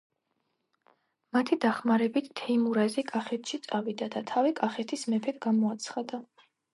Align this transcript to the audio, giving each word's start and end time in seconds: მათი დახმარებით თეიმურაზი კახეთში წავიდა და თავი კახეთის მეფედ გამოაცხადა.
მათი 1.35 1.57
დახმარებით 1.65 2.29
თეიმურაზი 2.41 3.03
კახეთში 3.11 3.59
წავიდა 3.65 4.07
და 4.15 4.23
თავი 4.31 4.55
კახეთის 4.61 5.05
მეფედ 5.15 5.39
გამოაცხადა. 5.47 6.21